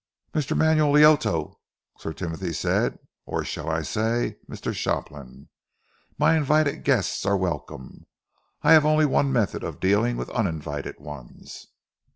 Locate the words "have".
8.73-8.83